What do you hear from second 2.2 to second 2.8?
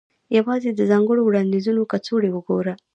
وګوره